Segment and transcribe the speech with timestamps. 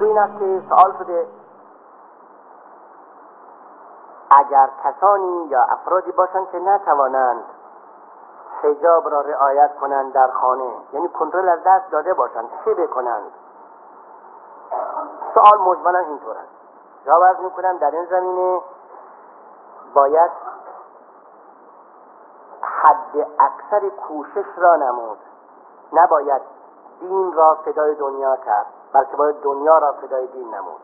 [0.00, 1.26] است که سوال شده
[4.30, 7.44] اگر کسانی یا افرادی باشند که نتوانند
[8.62, 13.32] حجاب را رعایت کنند در خانه یعنی کنترل از دست داده باشند چه بکنند؟
[15.34, 16.48] سوال مجملا اینطور است.
[17.06, 18.60] جواب ارز می‌کنم در این زمینه
[19.94, 20.30] باید
[22.62, 25.18] حد اکثر کوشش را نمود.
[25.92, 26.42] نباید
[27.00, 28.66] دین را فدای دنیا کرد.
[28.92, 30.80] بلکه باید دنیا را فدای دین نمود.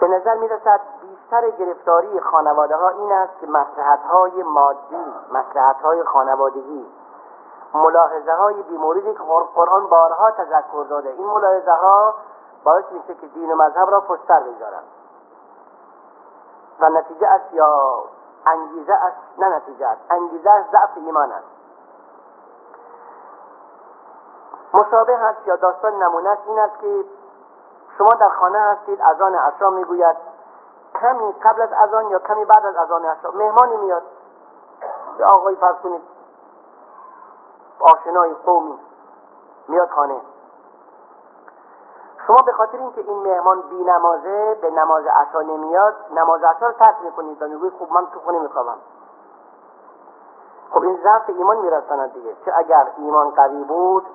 [0.00, 4.96] به نظر می رسد بیشتر گرفتاری خانواده ها این است که مسلحت های مادی
[5.32, 6.86] مسلحت های خانوادگی
[7.74, 9.22] ملاحظه های بیموردی که
[9.54, 11.08] قرآن بارها تذکر داده.
[11.08, 12.14] این ملاحظه ها
[12.64, 14.82] باعث میشه که دین و مذهب را پشتر بگذارن.
[16.80, 18.02] و نتیجه است یا
[18.46, 20.00] انگیزه است؟ نه نتیجه است.
[20.10, 21.57] انگیزه است ضعف ایمان است.
[24.74, 27.04] مشابه هست یا داستان نمونه این است که
[27.98, 30.16] شما در خانه هستید اذان عشا می‌گوید.
[31.00, 34.02] کمی قبل از اذان یا کمی بعد از اذان عشا مهمانی میاد.
[35.18, 36.02] به آقای فرض کنید
[37.80, 38.78] آشنای قومی
[39.68, 40.20] میاد خانه.
[42.26, 46.72] شما به خاطر اینکه این مهمان بی نمازه به نماز عشا نمیاد نماز عشا رو
[46.72, 48.78] ترک می‌کنید و می‌گوید خوب من تو خونه میخوابم.
[50.70, 52.36] خب این ضعف ایمان میرساند دیگه.
[52.44, 54.06] چه اگر ایمان قوی بود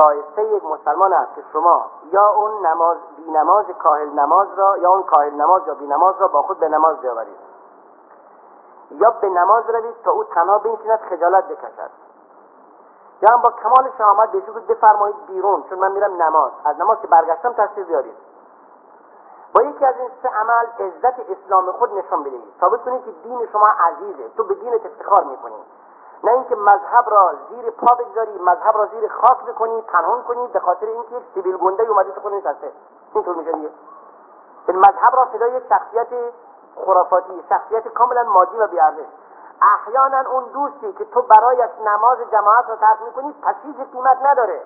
[0.00, 4.90] شایسته یک مسلمان است که شما یا اون نماز بی نماز کاهل نماز را یا
[4.90, 7.36] اون کاهل نماز یا بی نماز را با خود به نماز بیاورید.
[8.90, 11.90] یا به نماز روید تا او تنها بنشیند خجالت بکشد.
[13.22, 16.52] یا هم با کمال شهامت بهش بگوید بفرمایید بیرون چون من میرم نماز.
[16.64, 18.16] از نماز که برگشتم تشریف بیارید.
[19.56, 22.54] با یکی از این سه عمل عزت اسلام خود نشان بدهید.
[22.60, 24.28] ثابت کنید که دین شما عزیزه.
[24.36, 25.64] تو به دینت افتخار می‌کنی.
[26.24, 30.60] نه اینکه مذهب را زیر پا بگذاری مذهب را زیر خاک بکنی پنهان کنی به
[30.60, 32.72] خاطر اینکه یک سیبیل گنده اومده تو خود نشسته.
[33.14, 33.70] اینطور میشه دیگه.
[34.68, 36.08] مذهب را فدای یک شخصیت
[36.86, 39.06] خرافاتی شخصیت کاملا مادی و بیارزش.
[39.62, 44.62] احیانا اون دوستی که تو برایش نماز جماعت را ترک می‌کنی پسیز قیمت نداره.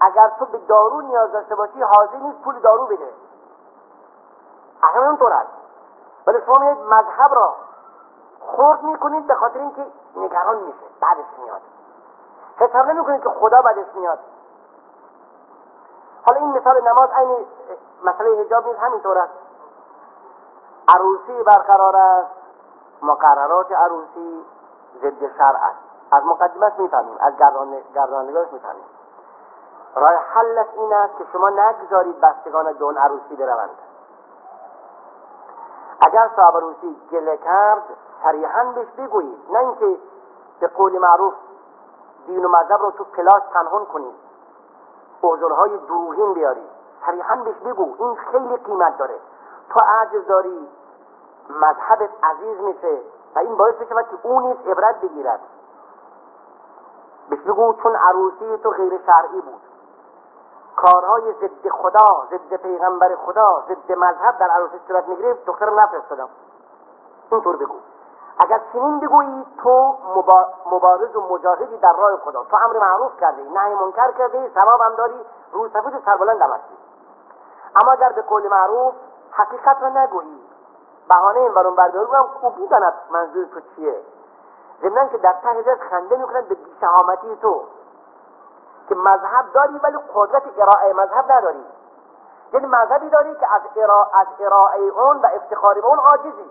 [0.00, 3.12] اگر تو به دارو نیاز داشته باشی حاضر نیست پول دارو بده.
[4.82, 5.50] احیانا اونطور است.
[6.26, 7.54] ولی شما مذهب را
[8.46, 9.86] خورد می‌کنید به خاطر اینکه
[10.16, 11.60] نگران میشه بعدش میاد.
[12.56, 14.18] حساب نمی‌کنید که خدا بعدش میاد.
[16.28, 17.46] حالا این مثال نماز عین
[18.04, 19.32] مسئله حجاب نیز همینطور است.
[20.94, 22.30] عروسی برقرار است
[23.02, 24.44] مقررات عروسی
[25.02, 25.78] ضد شرع است.
[26.10, 27.32] از مقدمت می‌فهمیم از
[27.94, 28.84] گردانندگاش می‌فهمیم.
[29.96, 33.70] راه حلش این است که شما نگذارید بستگان دون عروسی بروند.
[36.00, 37.82] اگر صاحب عروسی گله کرد
[38.22, 39.38] صریحا بهش بگویید.
[39.50, 39.98] نه اینکه
[40.60, 41.34] به قول معروف
[42.26, 44.14] دین و مذهب رو تو کلاس تنهون کنید.
[45.22, 46.70] عذرهای دروغین بیارید.
[47.06, 47.94] صریحا بهش بگو.
[47.98, 49.18] این خیلی قیمت داره.
[49.70, 50.68] تو عجز داری
[51.50, 53.00] مذهبت عزیز میشه
[53.36, 55.40] و این باعث بشود که او نیز عبرت بگیرد.
[57.30, 59.60] بهش بگو چون عروسی تو غیر شرعی بود.
[60.76, 66.28] کارهای ضد خدا ضد پیغمبر خدا ضد مذهب در عروسی صورت می‌گرفت دختر نفرستادم
[67.30, 67.74] اینطور بگو.
[68.44, 69.94] اگر چنین بگویی تو
[70.66, 72.44] مبارز و مجاهدی در راه خدا.
[72.44, 75.20] تو امر معروف کردی نهی منکر کردی ثواب هم داری
[75.52, 76.76] روی سفید سربلند هم هستی.
[77.82, 78.94] اما اگر به قول معروف
[79.30, 80.40] حقیقت را نگویی
[81.08, 84.00] بهانه این برون برداری هم خوب می‌داند منظور تو چیه؟
[84.82, 87.62] ضمن که در ته دست خنده می‌کنند به بیشهامتی تو.
[88.88, 91.64] که مذهب داری ولی قدرت ارائه مذهب نداری.
[92.52, 93.62] یعنی مذهبی داری که از
[94.40, 96.50] ارائه اون و افتخار به اون عاجزی.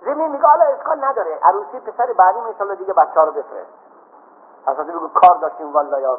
[0.00, 1.38] زمین میگه حالا اشکال نداره.
[1.42, 3.70] عروسی پسر بعدی انشالله دیگه بچه ها رو بفرست.
[4.66, 6.18] اصلا بگو کار داشتیم والا یا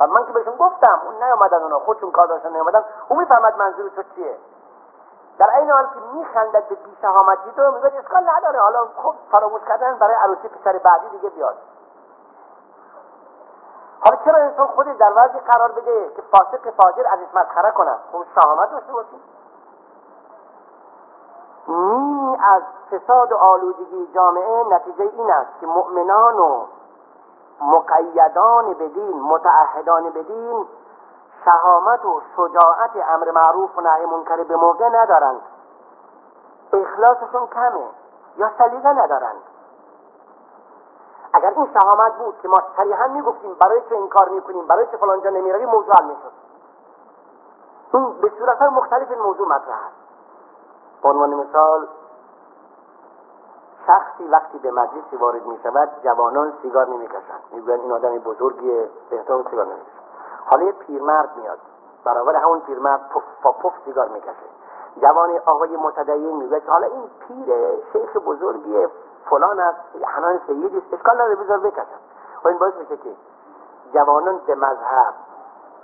[0.00, 1.78] من که بهشون گفتم اون نیومدن اونا.
[1.78, 2.84] خودشون کار داشتن نیومدن.
[3.08, 4.36] اون می‌فهمد منظور تو چیه.
[5.38, 8.60] در این حال که میخندد به بیشهامتی تو میگه اشکال نداره.
[8.60, 11.56] حالا خب فراموش کردن برای عروسی پسر بعدی دیگه بیاد.
[14.04, 18.24] حالا چرا انسان خودش در وضعی قرار بده که فاسق فاجر ازش مسخره کنه؟ خب
[18.40, 19.22] شهامت داشته باشی.
[21.68, 26.66] نیمی از فساد و آلودگی جامعه نتیجه این است که مؤمنان و
[27.60, 30.66] مقیدان بدین متعهدان بدین
[31.44, 35.40] شهامت و شجاعت امر معروف و نهی منکر به موقع ندارند.
[36.72, 37.84] اخلاصشون کمه
[38.36, 39.42] یا سلیقه ندارند.
[41.32, 44.96] اگر این شهامت بود که ما صریحا می‌گفتیم برای چه این کار می‌کنیم برای چه
[44.96, 46.32] فلانجا نمی‌رویم موضوع حل می‌شد.
[47.94, 49.96] این به صورت مختلف این موضوع مطرح است.
[51.02, 51.88] به عنوان مثال
[53.86, 58.88] شخصی وقتی به مجلسی وارد می شود جوانان سیگار نمی کشند می‌گویند این آدم بزرگی
[59.10, 59.82] به احترام سیگار نمی
[60.50, 61.58] حالا یه پیرمرد میاد
[62.04, 63.00] برابر همون پیرمرد
[63.44, 64.32] پف پف سیگار می‌کشه.
[65.00, 67.54] جوان آقای متدین میگه حالا این پیر
[67.92, 68.86] شیخ بزرگی
[69.30, 70.94] فلان است حنان سیدی است.
[70.94, 72.00] اشکال نداره بذار بکشم.
[72.44, 73.16] و این باعث میشه که
[73.94, 75.14] جوانان به مذهب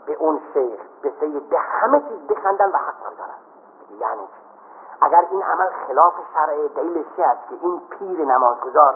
[0.07, 3.35] به اون شیخ به سید به همه چیز بخندن و حق دارن
[4.01, 4.29] یعنی
[5.01, 8.95] اگر این عمل خلاف شرع دلیل چی است که این پیر نمازگزار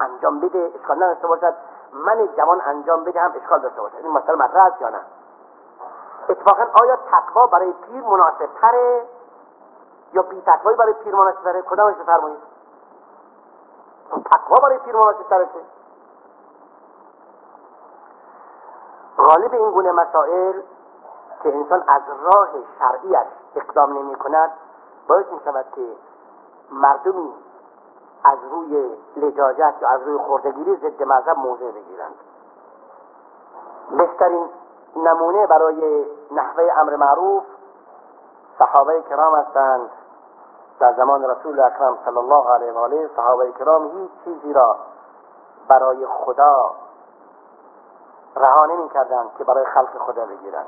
[0.00, 1.54] انجام بده اشکال نداشته باشد.
[1.92, 3.96] من جوان انجام بدهم اشکال داشته باشد.
[3.96, 5.00] این مسئله مطرح است یا نه؟
[6.28, 9.02] اتفاقا آیا تقوا برای پیر مناسب تره
[10.12, 10.42] یا بی
[10.78, 12.49] برای پیر مناسب تره کدامش بفرمایید؟
[14.10, 15.48] تقوا برای پیر مناسب تره
[19.18, 20.60] غالب این گونه مسائل
[21.42, 22.48] که انسان از راه
[22.78, 24.50] شرعیش اقدام نمی کند
[25.08, 25.96] باعث می شود که
[26.72, 27.34] مردمی
[28.24, 32.14] از روی لجاجت یا از روی خوردگیری ضد مذهب موضع بگیرند.
[33.90, 34.48] بهترین
[34.96, 37.44] نمونه برای نحوه امر معروف
[38.58, 39.90] صحابه کرام هستند.
[40.80, 44.76] در زمان رسول اکرم صلی الله علیه و آله صحابه کرام هیچ چیزی را
[45.68, 46.70] برای خدا
[48.36, 50.66] رها نمی کردند که برای خلق خدا بگیرند.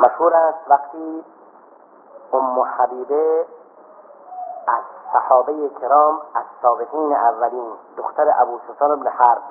[0.00, 1.24] مشهور است وقتی
[2.32, 3.46] ام حبیبه
[4.66, 9.42] از صحابه کرام از سابقین اولین دختر ابو سفیان بن حرب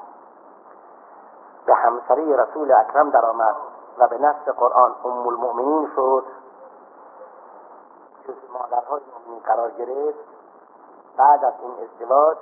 [1.65, 3.55] به همسری رسول اکرم درآمد
[3.97, 6.23] و به نفس قرآن ام المؤمنین شد.
[8.53, 10.19] مادرهای مؤمنین قرار گرفت.
[11.17, 12.37] بعد از این ازدواج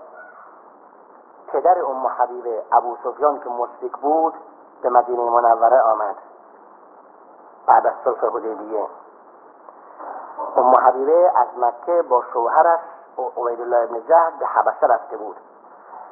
[1.48, 4.34] پدر ام حبیبه ابو سفیان که مشرک بود
[4.82, 6.16] به مدینه منوره آمد.
[7.68, 8.88] بعد از صلح حدیبیه.
[10.56, 12.80] ام حبیبه از مکه با شوهرش
[13.38, 15.38] عبیدالله ابن جهد به حبشه رفته بود.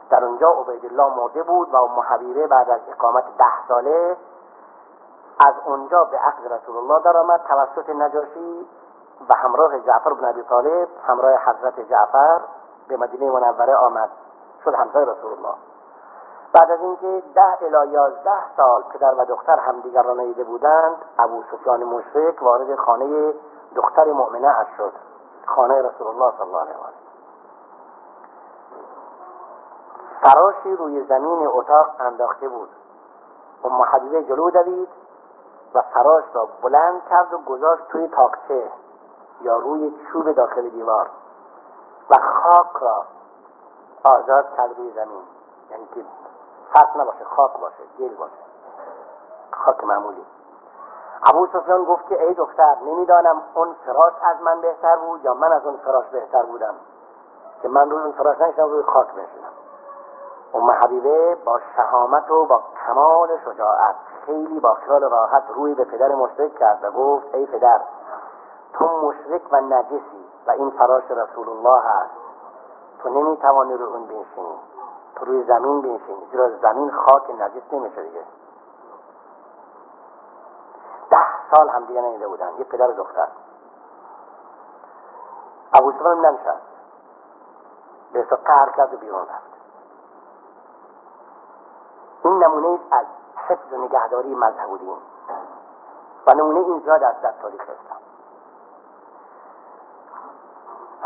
[0.10, 4.18] در اونجا عبیدالله مرده بود و ام حبیبه بعد از اقامت ده ساله
[5.48, 7.42] از اونجا به عقد رسول الله درآمد.
[7.48, 8.68] توسط نجاشی
[9.30, 12.42] و همراه جعفر بن ابی طالب همراه حضرت جعفر
[12.88, 14.10] به مدینه منوره آمد.
[14.66, 15.56] شد همسای رسول الله
[16.54, 21.44] بعد از اینکه ده الی یازده سال پدر و دختر همدیگر را ندیده بودند ابو
[21.52, 23.34] سفیان مشرک وارد خانه
[23.76, 24.94] دختر مؤمنه اش شد.
[25.46, 26.88] خانه رسول الله صلی الله علیه و
[30.24, 32.70] فراشی روی زمین اتاق انداخته بود.
[33.64, 34.90] ام حبیبه جلو دوید
[35.76, 38.72] و فراش را بلند کرد و گذاشت توی تاقچه.
[39.42, 41.10] یا روی چوب داخل دیوار
[42.10, 43.06] و خاک را
[44.04, 45.24] آزاد کرد روی زمین.
[45.72, 46.06] یعنی که
[46.74, 48.44] فرق نباشه خاک باشه گل باشه.
[49.52, 50.26] خاک معمولی.
[51.30, 55.52] ابو سفیان گفت که ای دختر نمی‌دانم اون فراش از من بهتر بود یا من
[55.52, 56.76] از اون فراش بهتر بودم.
[57.62, 59.52] که من روی اون فراش نشدم روی خاک بشینم
[60.54, 63.96] ام حبیبه با شهامت و با کمال شجاعت
[64.26, 67.82] خیلی با خیال راحت روی به پدر مشرک کرد و گفت ای پدر
[68.74, 72.12] تو مشرک و نجسی و این فراش رسول الله هست.
[73.04, 74.60] تو نمی‌توانی روی اون بنشینی.
[75.16, 76.28] تو روی زمین بنشینی.
[76.32, 78.24] زیرا زمین خاک نجس نمیشه دیگه.
[81.12, 82.50] ده سال هم دیگه نیده بودن.
[82.58, 83.28] یه پدر دختر.
[85.74, 86.72] ابو سفیان ننشست.
[88.14, 89.52] به قهر کرد و بیرون رفت.
[92.24, 94.98] این نمونه از حفظ و نگهداری مذهب دین
[96.28, 98.11] و نمونه این است در تاریخ اسلام.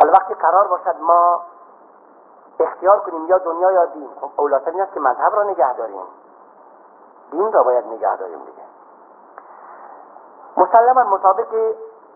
[0.05, 1.41] حالا وقتی قرار باشد ما
[2.59, 6.03] اختیار کنیم یا دنیا یا دین خب اولاتر این است که مذهب را نگه داریم.
[7.31, 8.63] دین را باید نگه داریم دیگه.
[10.57, 11.55] مسلما مطابق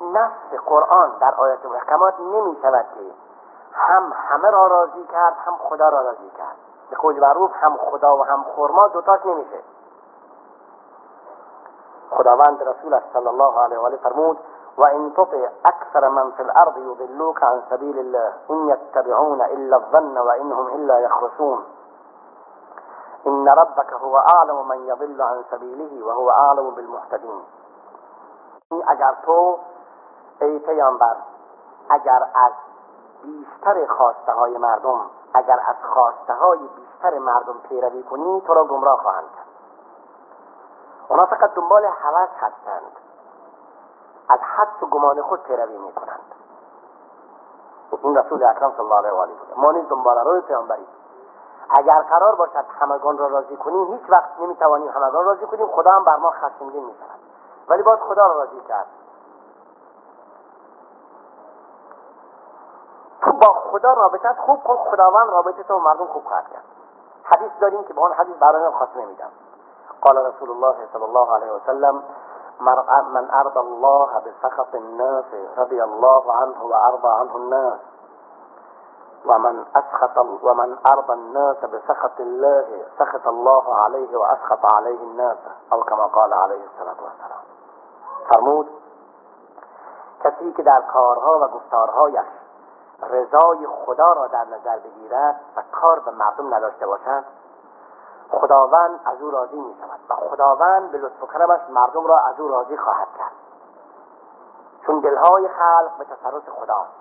[0.01, 3.00] نص قرآن در آیات محکمات نمی شود که
[3.74, 6.58] هم همه را راضی کرد هم خدا را راضی کرد.
[6.89, 9.60] به قول معروف هم خدا و هم خورما دوتاش نمیشه.
[12.10, 14.39] خداوند رسول صلی الله علیه و آله فرمود
[14.79, 20.17] و ان تطع اکثر من فی الأرض یضلوک عن سبیل الله إن یتبعون إلا الظن
[20.17, 21.59] و انهم إلا یخرسون
[23.27, 27.41] إن ربك هو أعلم من يضل عن سبیله و هو اعلم بالمهتدین
[28.88, 29.57] اگر تو
[30.41, 31.15] ای پیامبر
[31.89, 32.51] اگر از
[33.24, 39.00] بیشتر خواسته های مردم اگر از خواسته های بیشتر مردم پیروی کنی تو را گمراه
[39.01, 39.45] خواهند کرد.
[41.09, 43.08] اونا فقط دنبال حوث هستند.
[44.29, 46.19] از حد و گمان خود پیروی می کنند
[48.03, 49.33] این رسول اکرم صلی الله علیه و آله.
[49.55, 50.88] ما نیز دنبال روی پیامبری.
[51.69, 55.67] اگر قرار باشد همگان را راضی کنیم هیچ وقت نمی‌توانیم همگان راضی کنیم.
[55.67, 57.19] خدا هم بر ما خشمگین می شود
[57.69, 58.86] ولی باید خدا را راضی کرد.
[63.21, 66.63] تو با خدا رابطت خوب کن خداوند رابطه تو مردم خوب خواهد کرد.
[67.24, 69.31] حدیث داریم که با اون حدیث برای خاتمه میدم
[70.01, 72.03] قال رسول الله صلى الله عليه وسلم
[72.59, 75.25] من أرضى الله بسخط الناس
[75.57, 77.79] رضي الله عنه وأرضى عنه الناس.
[79.25, 85.37] ومن أسخط ومن أرضى الناس بسخط الله سخط الله عليه وأسخط عليه الناس.
[85.73, 87.43] أو كما قال عليه الصلاة والسلام.
[88.33, 88.69] فرمود
[90.23, 92.25] کسی که در کارها و گفتارهایش
[93.03, 97.23] رضای خدا را در نظر بگیرد و کار به مردم نداشته باشد
[98.31, 102.39] خداوند از او راضی می شود و خداوند به لطف و کرمش مردم را از
[102.39, 103.31] او راضی خواهد کرد.
[104.86, 106.91] چون دلهای خلق به تصرف خداست.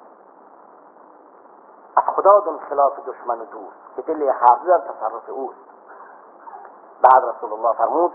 [1.96, 5.68] از خدا دون خلاف دشمن و دوست که دل هر در تصرف اوست.
[7.02, 8.12] بعد رسول الله فرمود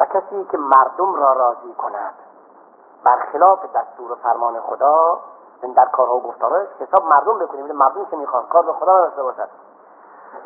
[0.00, 2.14] و کسی که مردم را راضی کند
[3.04, 5.20] برخلاف دستور و فرمان خدا
[5.76, 9.48] در کارها و گفتارش حساب مردم بکنیم مردم که می‌خوان کار به خدا داشته باشد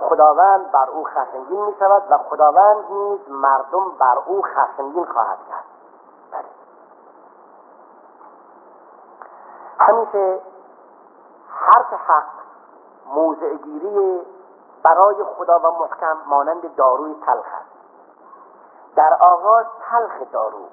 [0.00, 5.64] خداوند بر او خشمگین می شود و خداوند نیز مردم بر او خشمگین خواهد کرد.
[6.32, 6.48] بله.
[9.78, 10.40] همیشه
[11.48, 12.38] حرف حق
[13.06, 14.26] موضعگیری
[14.82, 17.78] برای خدا و محکم مانند داروی تلخ است.
[18.96, 20.64] در آغاز تلخ دارو.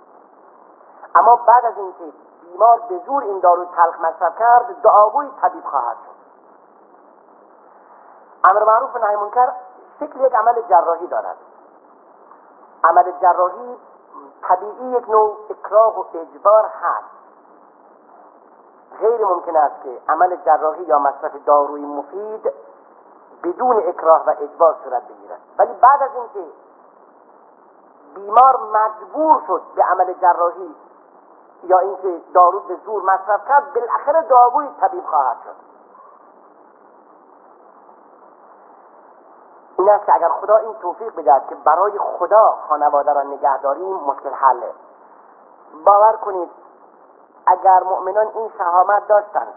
[1.19, 5.97] اما بعد از اینکه بیمار به زور این دارو تلخ مصرف کرد دعاوی طبیب خواهد
[6.05, 6.24] شد.
[8.51, 9.51] امر معروف و نهی منکر
[9.99, 11.37] شکل یک عمل جراحی دارد.
[12.83, 13.77] عمل جراحی
[14.41, 17.15] طبیعی یک نوع اکراه و اجبار هست.
[18.99, 22.53] غیر ممکن است که عمل جراحی یا مصرف داروی مفید
[23.43, 25.39] بدون اکراه و اجبار صورت بگیرد.
[25.59, 26.51] ولی بعد از اینکه
[28.15, 30.75] بیمار مجبور شد به عمل جراحی
[31.63, 35.54] یا اینکه دارو به زور مصرف کرد بالاخره داروی طبیب خواهد شد.
[39.85, 43.95] این است که اگر خدا این توفیق بدهد که برای خدا خانواده را نگه داریم
[43.95, 44.73] مشکل حله.
[45.85, 46.49] باور کنید
[47.47, 49.53] اگر مؤمنان این شهامت داشتند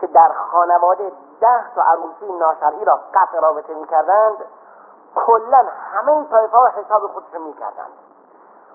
[0.00, 4.44] که در خانواده ده تا عروسی ناشرعی را قطع رابطه می کردند
[5.14, 7.92] کلا همه طایفه ها حساب خودشون می کردند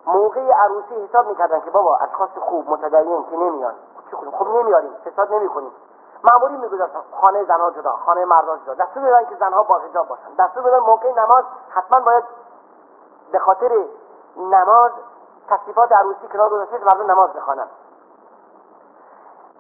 [0.06, 3.74] موقع عروسی حساب می کردند که بابا اشخاص خوب متدین که نمیان.
[4.38, 5.72] خب نمیاریم فساد نمی کنیم
[6.24, 8.74] معمولی میگذاشتن خانه زنها جدا خانه مردان جدا.
[8.74, 10.34] دستور بدن که زنها با حجاب باشن.
[10.40, 12.24] دستور بدن موقع نماز حتما باید
[13.32, 13.86] به خاطر
[14.38, 14.92] نماز
[15.50, 17.68] تصریفات عروسی کنار گذاشته مردم نماز بخوانن.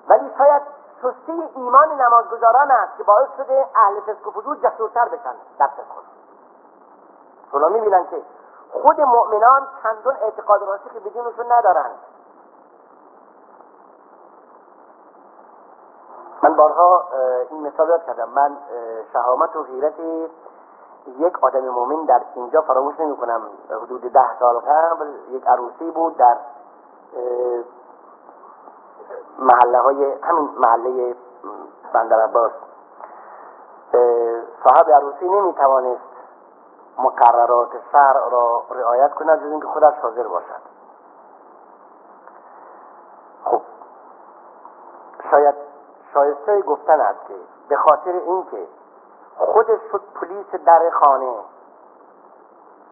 [0.09, 0.61] ولی شاید
[1.01, 6.03] سستی ایمان نمازگزاران است که باعث شده اهل فسق و فجور جسورتر بشن در خود
[7.51, 8.21] اونا می‌بینن که
[8.71, 11.99] خود مؤمنان چندون اعتقاد راسخی به دینشون ندارند
[16.51, 17.03] من بارها
[17.49, 18.29] این مثال یاد کردم.
[18.29, 18.57] من
[19.13, 19.93] شهامت و غیرت
[21.17, 23.41] یک آدم مؤمن در اینجا فراموش نمی کنم
[23.83, 26.37] حدود ده سال قبل یک عروسی بود در
[29.39, 31.15] محله های همین محله
[31.93, 32.51] بندر عباس.
[34.63, 36.01] صاحب عروسی نمی توانست
[36.97, 40.61] مقررات شرع را رعایت کند جز اینکه خودش حاضر باشد.
[43.45, 43.61] خب
[45.31, 45.70] شاید
[46.13, 47.33] شایسته گفتن است که
[47.69, 48.67] به خاطر اینکه
[49.37, 51.33] خودش شد پلیس در خانه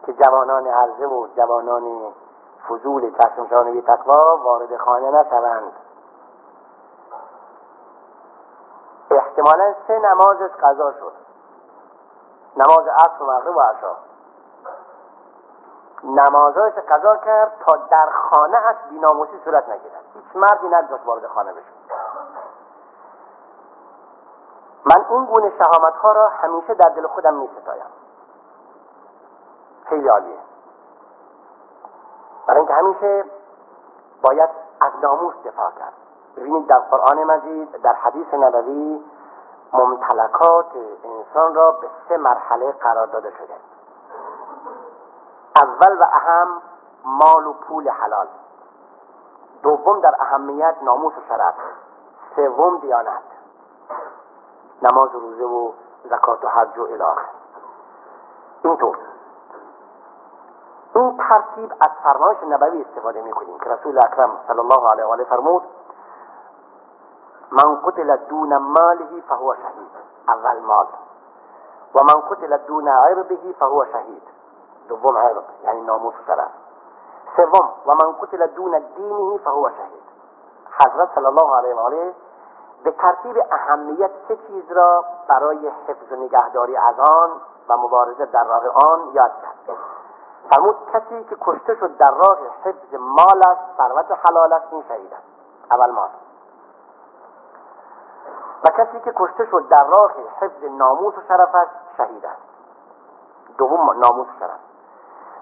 [0.06, 2.14] که جوانان عرضه و جوانان
[2.70, 5.74] فضول چشمشان بی تقوا وارد خانه نشوند.
[9.12, 11.14] احتمالا سه نمازش قضا شد.
[12.56, 13.96] نماز عصر و مغرب و عشا.
[16.04, 20.04] نمازهایش قضا کرد تا در خانه اش بیناموسی صورت نگیرد.
[20.14, 21.99] هیچ مردی نگذاشت وارد خانه بشه.
[24.86, 27.86] من این گونه شهامت ها را همیشه در دل خودم می ستایم
[29.86, 30.40] خیلی عالیه.
[32.48, 33.26] برای اینکه همیشه
[34.22, 34.50] باید
[34.82, 35.94] از ناموس دفاع کرد.
[36.38, 39.04] ببینید در قرآن مجید در حدیث نبوی
[39.74, 40.66] ممتلکات
[41.04, 43.56] انسان را به سه مرحله قرار داده شده.
[45.56, 46.62] اول و اهم
[47.06, 48.28] مال و پول حلال.
[49.64, 51.56] دوم در اهمیت ناموس و شرف.
[52.36, 53.39] سوم دیانت.
[54.82, 55.72] نماز روزه و
[56.04, 57.30] زکات و حج و الاخر
[58.64, 58.98] اینطور.
[60.96, 65.24] این ترتیب از فرمایش نبوی استفاده می‌کنیم که رسول اکرم صلی الله علیه و آله
[65.24, 65.64] فرمود
[67.52, 69.92] من قتل دون ماله فهو شهید.
[70.28, 70.88] اول مال.
[71.96, 74.24] و من قتل دون عرضه فهو شهید.
[74.90, 76.52] دوم عرض یعنی ناموس شرف
[77.36, 80.04] سوم و من قتل دون دینه فهو شهید.
[80.80, 82.14] حضرت صلی الله علیه و آله
[82.84, 87.30] به ترتیب اهمیت سه چیز را برای حفظ و نگهداری از آن
[87.70, 89.78] و مبارزه در راه آن یاد کرد
[90.52, 95.24] فرمود کسی که کشته شد در راه حفظ مالش ثروت حلالش این شهید است.
[95.72, 96.10] اول مال.
[98.66, 101.68] و کسی که کشته شد در راه حفظ ناموس و شرفش
[101.98, 102.42] شهید است.
[103.58, 104.60] دوم ناموس و شرف.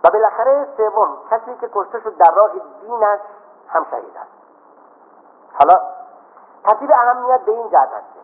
[0.04, 2.52] و بالاخره سوم کسی که کشته شد در راه
[2.82, 3.20] دینش
[3.68, 4.32] هم شهید است.
[5.60, 5.97] حالا
[6.68, 8.18] ترتیب اهمیت به این جهت است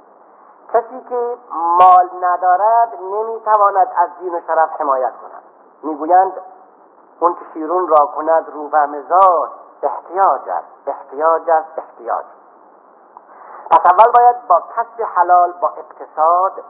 [0.73, 5.43] کسی که مال ندارد نمی‌تواند از دین و شرف حمایت کند.
[5.83, 6.33] می‌گویند
[7.19, 9.49] اون که شیرون را کند رو و مزاج
[9.83, 10.87] احتیاج است.
[10.87, 12.25] احتیاج است احتیاج.
[13.71, 16.63] پس اول باید با کسب حلال با اقتصاد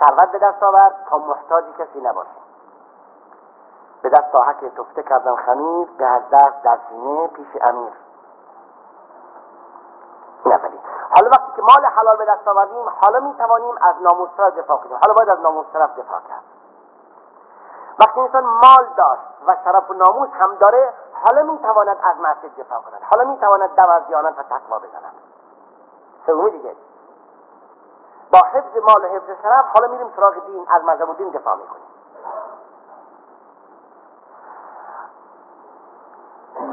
[0.00, 2.44] ثروت به دست آورد تا محتاج کسی نباشه.
[4.02, 7.92] به دست که تفته کردم خمیر به از دست در سینه پیش امیر
[10.46, 10.60] نه
[11.14, 14.98] حالا وقتی که مال حلال به دست آوردیم حالا می توانیم از ناموس دفاع کنیم.
[15.02, 16.44] حالا باید از ناموس دفاع کرد.
[18.00, 20.92] وقتی انسان مال داشت و شرف و ناموس هم داره
[21.24, 23.02] حالا می تواند از مسجد دفاع کند.
[23.14, 25.14] حالا می تواند دو از دیانت و تقوا بزند.
[26.26, 26.76] سومی دیگه.
[28.32, 30.66] با حفظ مال و حفظ شرف حالا میریم سراغ دین.
[30.70, 31.84] از مذهب دین دفاع می‌کنیم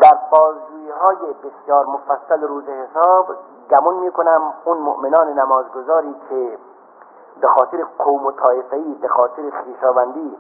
[0.02, 3.36] در بازجویی های بسیار مفصل روز حساب
[3.70, 4.54] گمون می‌کنم.
[4.66, 6.58] اون مؤمنان نمازگذاری که
[7.42, 10.38] به خاطر قوم و طایفهی به خاطر خیشاوندی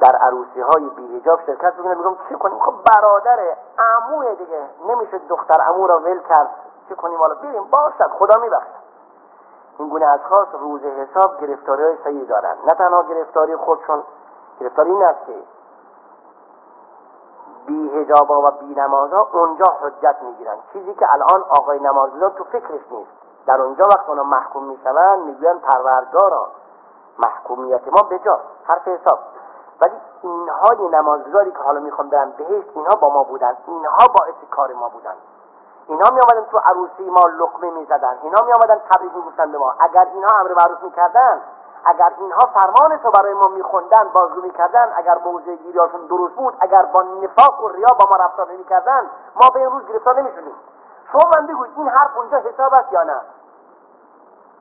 [0.00, 4.66] در عروسی های بیهجاب شرکت بکنه میگم چه کنیم؟ خب برادر عموه دیگه.
[4.88, 6.50] نمیشه دختر عمو را ول کرد.
[6.88, 7.64] چه کنیم؟ حالا بریم.
[7.64, 8.10] باشد.
[8.18, 8.80] خدا میبخشد
[9.78, 12.54] این گونه اشخاص روز حساب گرفتاری های سعی دارن.
[12.64, 14.02] نه تنها گرفتاری خودشون
[14.60, 15.34] گرفتاری این است که
[17.70, 20.56] بی هجابا و بی نمازا اونجا حجت می‌گیرن.
[20.72, 23.10] چیزی که الان آقای نمازگزار تو فکرش نیست.
[23.46, 26.46] در اونجا وقت اونا محکوم میشون می‌گوین پروردگارا.
[27.26, 28.44] محکومیت ما بجاست.
[28.64, 29.18] حرف حساب.
[29.82, 33.56] ولی اینهای نمازگزاری که حالا می‌خوام برن بهشت اینها با ما بودن.
[33.66, 35.14] اینها باعث کار ما بودن.
[35.86, 38.18] اینها می آمدن تو عروسی ما لقمه می‌زدن.
[38.22, 39.74] اینها می آمدن تبریک می‌گفتن به ما.
[39.78, 41.40] اگر اینها امر معروف می‌کردن
[41.84, 46.82] اگر اینها فرمان تو برای ما میخوندن بازگو می‌کردن اگر موضع گیریاشون درست بود اگر
[46.82, 50.54] با نفاق و ریا با ما رفتار نمی‌کردن ما به این روز گرفتار نمی‌شدیم.
[51.12, 53.20] شما من بگوید این حرف اونجا حساب است یا نه؟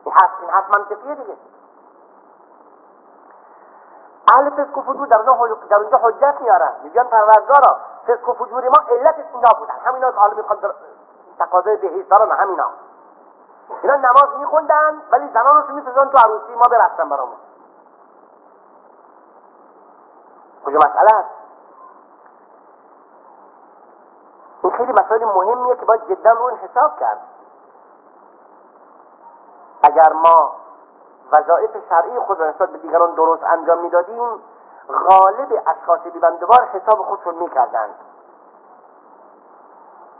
[0.05, 1.37] این حرف این حرف منطقیه دیگه.
[4.35, 7.77] اهل فسق و فجور در اونجا حجت میارن میگن پروردگارا
[8.07, 9.73] فسق و فجور ما علت اینا بودن.
[9.85, 10.59] همینا که حالا می‌خوان
[11.39, 12.65] تقاضای بهشت همینا
[13.81, 16.55] اینا نماز میخوندن ولی زنانشون میفرستن تو عروسی.
[16.55, 17.37] ما برفتن برامون.
[20.65, 21.29] کجا مسئله است؟
[24.63, 27.19] این خیلی مسائل مهمیه که باید جدا رو حساب کرد.
[29.83, 30.55] اگر ما
[31.31, 34.39] وظایف شرعی خود را نسبت به دیگران درست انجام می‌دادیم
[35.09, 37.95] غالب اشخاص بیبندوار حساب خودشون می‌کردند.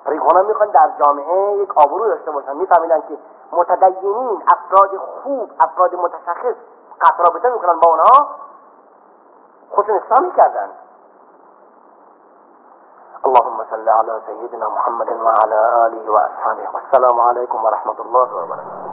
[0.06, 2.58] ریحانا می‌خوان در جامعه یک آبرو داشته باشن.
[2.58, 3.18] میفهمیدن که
[3.52, 6.56] متدینین افراد خوب افراد متشخص
[7.02, 8.36] قطع رابطه می‌کنن با اونها
[9.70, 10.70] خودشون اسلامی کردن
[13.26, 18.89] اللهم صل على سيدنا محمد وعلى آله وأصحابه والسلام عليكم ورحمة الله وبركاته